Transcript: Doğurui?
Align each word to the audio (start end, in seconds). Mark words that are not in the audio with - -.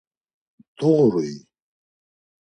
Doğurui? 0.81 1.33